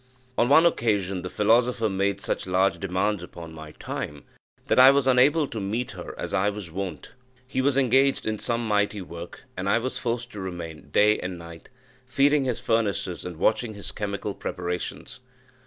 On 0.35 0.49
one 0.49 0.65
occasion, 0.65 1.21
the 1.21 1.29
philosopher 1.29 1.87
made 1.87 2.19
such 2.21 2.47
large 2.47 2.79
demands 2.79 3.21
upon 3.21 3.53
my 3.53 3.71
time, 3.73 4.23
that 4.65 4.79
I 4.79 4.89
was 4.89 5.05
unable 5.05 5.47
to 5.49 5.59
meet 5.59 5.91
her 5.91 6.19
as 6.19 6.33
I 6.33 6.49
was 6.49 6.71
wont. 6.71 7.11
He 7.45 7.61
was 7.61 7.77
engaged 7.77 8.25
in 8.25 8.39
some 8.39 8.67
mighty 8.67 9.03
work, 9.03 9.41
and 9.55 9.69
I 9.69 9.77
was 9.77 9.99
forced 9.99 10.31
to 10.31 10.39
remain, 10.39 10.89
day 10.89 11.19
and 11.19 11.37
night, 11.37 11.69
feeding 12.07 12.45
his 12.45 12.59
furnaces 12.59 13.23
and 13.25 13.37
watching 13.37 13.75
his 13.75 13.91
chemical 13.91 14.33
preparations. 14.33 15.19